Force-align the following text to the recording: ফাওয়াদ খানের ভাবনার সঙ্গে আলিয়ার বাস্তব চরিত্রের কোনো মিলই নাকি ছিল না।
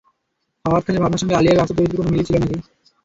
ফাওয়াদ 0.65 0.81
খানের 0.85 1.01
ভাবনার 1.03 1.21
সঙ্গে 1.21 1.37
আলিয়ার 1.37 1.59
বাস্তব 1.59 1.75
চরিত্রের 1.77 1.99
কোনো 1.99 2.09
মিলই 2.09 2.21
নাকি 2.23 2.27
ছিল 2.29 2.35
না। 2.41 2.59